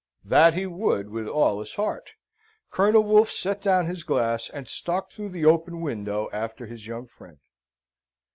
That 0.25 0.55
he 0.55 0.65
would 0.65 1.11
with 1.11 1.27
all 1.27 1.59
his 1.59 1.75
heart. 1.75 2.09
Colonel 2.71 3.03
Wolfe 3.03 3.29
set 3.29 3.61
down 3.61 3.85
his 3.85 4.03
glass, 4.03 4.49
and 4.49 4.67
stalked 4.67 5.13
through 5.13 5.29
the 5.29 5.45
open 5.45 5.79
window 5.79 6.27
after 6.33 6.65
his 6.65 6.87
young 6.87 7.05
friend. 7.05 7.37